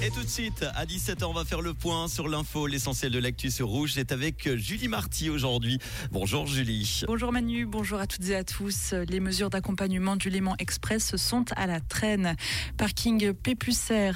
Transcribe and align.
Et 0.00 0.10
tout 0.10 0.22
de 0.22 0.28
suite, 0.28 0.64
à 0.76 0.86
17h, 0.86 1.24
on 1.24 1.32
va 1.32 1.44
faire 1.44 1.60
le 1.60 1.74
point 1.74 2.06
sur 2.06 2.28
l'info. 2.28 2.68
L'essentiel 2.68 3.10
de 3.10 3.18
l'actu 3.18 3.50
sur 3.50 3.66
Rouge, 3.66 3.94
c'est 3.94 4.12
avec 4.12 4.48
Julie 4.54 4.86
Marty 4.86 5.28
aujourd'hui. 5.28 5.80
Bonjour 6.12 6.46
Julie. 6.46 7.02
Bonjour 7.08 7.32
Manu, 7.32 7.66
bonjour 7.66 7.98
à 7.98 8.06
toutes 8.06 8.28
et 8.28 8.36
à 8.36 8.44
tous. 8.44 8.92
Les 8.92 9.18
mesures 9.18 9.50
d'accompagnement 9.50 10.14
du 10.14 10.30
Léman 10.30 10.54
Express 10.60 11.16
sont 11.16 11.46
à 11.56 11.66
la 11.66 11.80
traîne. 11.80 12.36
Parking 12.76 13.32
P 13.32 13.56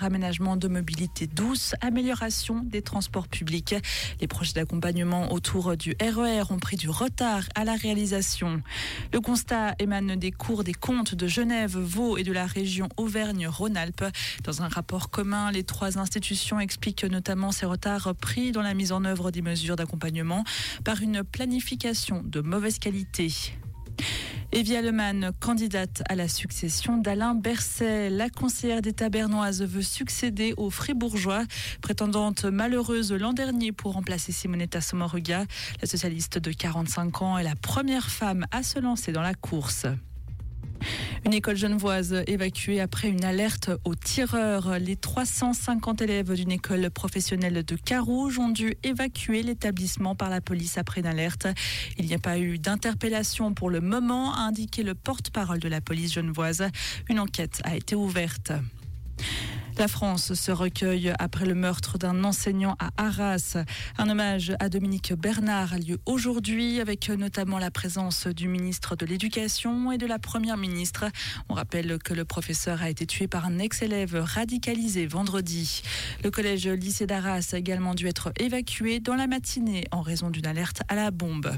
aménagement 0.03 0.57
de 0.57 0.69
mobilité 0.69 1.27
douce, 1.27 1.75
amélioration 1.81 2.63
des 2.63 2.83
transports 2.83 3.27
publics. 3.27 3.75
Les 4.21 4.29
projets 4.29 4.53
d'accompagnement 4.53 5.33
autour 5.33 5.77
du 5.77 5.97
RER 6.01 6.43
e 6.43 6.53
ont 6.53 6.61
pris 6.61 6.77
du 6.77 6.91
retard 6.91 7.43
à 7.57 7.65
la 7.65 7.75
réalisation. 7.75 8.63
Le 9.13 9.21
constat 9.21 9.75
émane 9.81 10.15
des 10.15 10.31
cours 10.31 10.63
des 10.63 10.75
comptes 10.75 11.17
de 11.17 11.27
Genève, 11.27 11.77
Vaud 11.77 12.19
et 12.19 12.23
de 12.23 12.33
la 12.33 12.47
région 12.47 12.89
Auvergne-Rhône-Alpes. 12.97 14.05
Dans 14.45 14.63
un 14.63 14.69
rapport 14.69 15.11
commun, 15.11 15.51
les 15.51 15.65
trois 15.73 15.99
institutions 15.99 16.61
expliquent 16.61 17.05
notamment 17.05 17.51
ces 17.51 17.65
retards 17.65 18.15
pris 18.15 18.53
dans 18.53 18.61
la 18.61 18.75
mise 18.75 18.93
en 18.93 19.07
œuvre 19.07 19.31
des 19.31 19.41
mesures 19.41 19.75
d'accompagnement 19.75 20.45
par 20.85 21.01
une 21.01 21.25
planification 21.25 22.23
de 22.23 22.43
mauvaise 22.43 22.79
qualité. 22.79 23.33
Evia 24.53 24.83
Lemann, 24.83 25.33
candidate 25.41 26.03
à 26.11 26.15
la 26.15 26.29
succession 26.29 26.99
d'Alain 26.99 27.35
Berset. 27.35 28.11
La 28.11 28.29
conseillère 28.29 28.83
d'État 28.83 29.09
bernoise 29.09 29.63
veut 29.63 29.81
succéder 29.81 30.53
aux 30.59 30.69
Fribourgeois, 30.69 31.45
prétendante 31.81 32.45
malheureuse 32.45 33.11
l'an 33.13 33.33
dernier 33.33 33.73
pour 33.73 33.95
remplacer 33.95 34.31
Simonetta 34.31 34.83
Sommaruga. 34.83 35.47
La 35.81 35.89
socialiste 35.89 36.39
de 36.39 36.53
45 36.53 37.23
ans 37.23 37.39
est 37.39 37.45
la 37.45 37.57
première 37.57 38.11
femme 38.11 38.45
à 38.51 38.63
se 38.63 38.79
lancer 38.79 39.11
dans 39.11 39.23
la 39.23 39.33
course. 39.33 39.87
Une 41.25 41.35
école 41.35 41.57
genevoise 41.57 42.25
évacuée 42.27 42.81
après 42.81 43.09
une 43.09 43.25
alerte 43.25 43.71
aux 43.85 43.95
tireurs. 43.95 44.79
Les 44.81 44.97
350 44.97 46.03
élèves 46.03 46.35
d'une 46.35 46.51
école 46.51 46.91
professionnelle 46.91 47.65
de 47.65 47.77
Carouge 47.77 48.41
ont 48.41 48.49
dû 48.49 48.75
évacuer 48.83 49.45
l'établissement 49.45 50.17
par 50.17 50.31
la 50.31 50.41
police 50.41 50.79
après 50.79 51.01
une 51.01 51.07
alerte. 51.07 51.47
Il 51.97 52.07
n'y 52.07 52.15
a 52.15 52.19
pas 52.19 52.39
eu 52.39 52.59
d'interpellation 52.59 53.55
pour 53.55 53.71
le 53.71 53.81
moment, 53.81 54.35
a 54.35 54.41
indiqué 54.41 54.83
le 54.83 54.97
porte-parole 54.97 55.61
de 55.61 55.69
la 55.69 55.81
police 55.81 56.13
genevoise. 56.13 56.65
Une 57.09 57.21
enquête 57.21 57.61
a 57.63 57.77
été 57.77 57.95
ouverte. 57.95 58.53
La 59.79 59.89
France 59.89 60.35
se 60.35 60.53
recueille 60.53 61.13
après 61.19 61.47
le 61.47 61.55
meurtre 61.55 61.99
d'un 61.99 62.25
enseignant 62.25 62.77
à 62.79 62.91
Arras. 62.97 63.57
Un 63.99 64.09
hommage 64.09 64.53
à 64.61 64.69
Dominique 64.69 65.13
Bernard 65.15 65.73
a 65.73 65.79
lieu 65.79 65.99
aujourd'hui 66.07 66.79
avec 66.79 67.09
notamment 67.09 67.59
la 67.59 67.71
présence 67.71 68.27
du 68.27 68.49
ministre 68.49 68.97
de 68.97 69.07
l'Éducation 69.07 69.91
et 69.91 69.99
de 69.99 70.07
la 70.07 70.19
Première 70.19 70.57
ministre. 70.57 71.07
On 71.49 71.55
rappelle 71.55 71.99
que 71.99 72.15
le 72.15 72.25
professeur 72.25 72.83
a 72.83 72.91
été 72.91 73.07
tué 73.07 73.29
par 73.29 73.47
un 73.47 73.59
ex-élève 73.59 74.15
radicalisé 74.15 75.07
vendredi. 75.07 75.83
Le 76.23 76.31
collège 76.31 76.69
lycée 76.69 77.07
d'Arras 77.07 77.51
a 77.53 77.57
également 77.57 77.95
dû 77.95 78.07
être 78.07 78.33
évacué 78.39 79.01
dans 79.01 79.15
la 79.15 79.27
matinée 79.27 79.87
en 79.91 80.03
raison 80.03 80.31
d'une 80.31 80.47
alerte 80.47 80.83
à 80.89 80.95
la 80.95 81.11
bombe. 81.11 81.51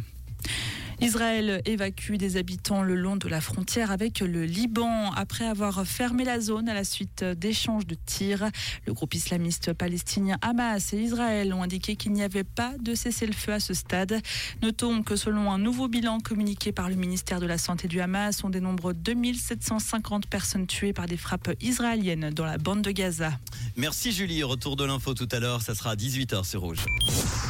Israël 1.01 1.61
évacue 1.65 2.15
des 2.15 2.37
habitants 2.37 2.83
le 2.83 2.95
long 2.95 3.17
de 3.17 3.29
la 3.29 3.41
frontière 3.41 3.91
avec 3.91 4.21
le 4.21 4.45
Liban 4.45 5.13
après 5.13 5.45
avoir 5.45 5.87
fermé 5.87 6.25
la 6.25 6.41
zone 6.41 6.69
à 6.69 6.75
la 6.75 6.85
suite 6.85 7.25
d'échanges 7.25 7.87
de 7.87 7.95
tirs. 7.95 8.51
Le 8.87 8.93
groupe 8.93 9.15
islamiste 9.15 9.73
palestinien 9.73 10.39
Hamas 10.43 10.93
et 10.93 10.99
Israël 10.99 11.53
ont 11.53 11.63
indiqué 11.63 11.97
qu'il 11.97 12.13
n'y 12.13 12.23
avait 12.23 12.45
pas 12.45 12.73
de 12.81 12.95
cessez-le-feu 12.95 13.53
à 13.53 13.61
ce 13.61 13.75
stade. 13.75 14.21
Notons 14.63 15.03
que 15.03 15.17
selon 15.17 15.51
un 15.51 15.59
nouveau 15.59 15.89
bilan 15.89 16.21
communiqué 16.21 16.73
par 16.73 16.89
le 16.89 16.95
ministère 16.95 17.41
de 17.41 17.47
la 17.47 17.59
Santé 17.59 17.89
du 17.89 18.01
Hamas, 18.01 18.45
on 18.45 18.51
dénombre 18.51 18.93
2750 18.95 20.27
personnes 20.27 20.67
tuées 20.67 20.93
par 20.93 21.07
des 21.07 21.17
frappes 21.17 21.51
israéliennes 21.61 22.31
dans 22.31 22.47
la 22.47 22.59
bande 22.59 22.83
de 22.83 22.91
Gaza. 22.91 23.33
Merci 23.77 24.13
Julie. 24.13 24.43
Retour 24.43 24.77
de 24.77 24.85
l'info 24.85 25.15
tout 25.15 25.29
à 25.33 25.41
l'heure. 25.41 25.63
Ça 25.63 25.75
sera 25.75 25.91
à 25.91 25.97
18h 25.97 26.45
sur 26.45 26.61
Rouge. 26.61 26.85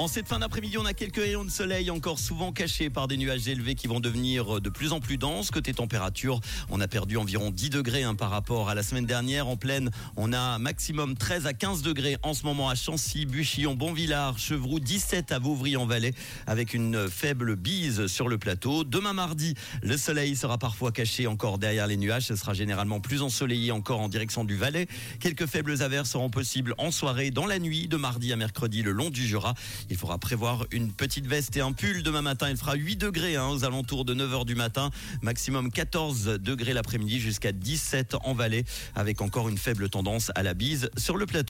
en 0.00 0.08
cette 0.08 0.28
fin 0.28 0.38
d'après-midi, 0.38 0.78
on 0.78 0.86
a 0.86 0.94
quelques 0.94 1.18
rayons 1.18 1.44
de 1.44 1.50
soleil 1.50 1.90
encore 1.90 2.18
souvent 2.18 2.52
cachés 2.52 2.88
par 2.88 3.06
des 3.06 3.18
nuages 3.18 3.46
élevés 3.48 3.74
qui 3.74 3.86
vont 3.86 4.00
devenir 4.00 4.58
de 4.58 4.70
plus 4.70 4.92
en 4.92 5.00
plus 5.00 5.18
denses. 5.18 5.50
Côté 5.50 5.74
température, 5.74 6.40
on 6.70 6.80
a 6.80 6.88
perdu 6.88 7.18
environ 7.18 7.50
10 7.50 7.68
degrés 7.68 8.02
hein, 8.02 8.14
par 8.14 8.30
rapport 8.30 8.70
à 8.70 8.74
la 8.74 8.82
semaine 8.82 9.04
dernière. 9.04 9.46
En 9.46 9.58
pleine, 9.58 9.90
on 10.16 10.32
a 10.32 10.58
maximum 10.58 11.18
13 11.18 11.46
à 11.46 11.52
15 11.52 11.82
degrés 11.82 12.16
en 12.22 12.32
ce 12.32 12.44
moment 12.44 12.70
à 12.70 12.76
Chancy, 12.76 13.26
Buchillon, 13.26 13.74
Bonvillard, 13.74 14.38
Chevroux, 14.38 14.80
17 14.80 15.32
à 15.32 15.38
Vauvry-en-Valais 15.38 16.14
avec 16.46 16.72
une 16.72 17.10
faible 17.10 17.56
bise 17.56 18.06
sur 18.06 18.26
le 18.26 18.38
plateau. 18.38 18.84
Demain 18.84 19.12
mardi, 19.12 19.54
le 19.82 19.98
soleil 19.98 20.34
sera 20.34 20.56
parfois 20.56 20.92
caché 20.92 21.26
encore 21.26 21.58
derrière 21.58 21.86
les 21.86 21.98
nuages. 21.98 22.24
Ce 22.24 22.36
sera 22.36 22.54
généralement 22.54 23.00
plus 23.00 23.20
ensoleillé 23.20 23.70
encore 23.70 24.00
en 24.00 24.08
direction 24.08 24.44
du 24.44 24.56
Valais. 24.56 24.86
Quelques 25.20 25.44
faibles 25.44 25.82
averses 25.82 26.08
seront 26.08 26.30
possibles 26.30 26.74
en 26.78 26.90
soirée 26.90 27.30
dans 27.30 27.44
la 27.44 27.58
nuit 27.58 27.86
de 27.86 27.98
mardi 27.98 28.32
à 28.32 28.36
mercredi 28.36 28.82
le 28.82 28.92
long 28.92 29.10
du 29.10 29.26
Jura. 29.26 29.52
Il 29.90 29.96
faudra 29.96 30.18
prévoir 30.18 30.66
une 30.70 30.92
petite 30.92 31.26
veste 31.26 31.56
et 31.56 31.60
un 31.60 31.72
pull 31.72 32.04
demain 32.04 32.22
matin. 32.22 32.48
Il 32.48 32.56
fera 32.56 32.74
8 32.74 32.94
degrés 32.94 33.34
hein, 33.34 33.48
aux 33.48 33.64
alentours 33.64 34.04
de 34.04 34.14
9h 34.14 34.44
du 34.46 34.54
matin. 34.54 34.90
Maximum 35.20 35.72
14 35.72 36.38
degrés 36.40 36.72
l'après-midi 36.72 37.18
jusqu'à 37.18 37.50
17 37.50 38.14
en 38.22 38.32
vallée 38.32 38.64
avec 38.94 39.20
encore 39.20 39.48
une 39.48 39.58
faible 39.58 39.88
tendance 39.88 40.30
à 40.36 40.44
la 40.44 40.54
bise 40.54 40.90
sur 40.96 41.16
le 41.16 41.26
plateau. 41.26 41.38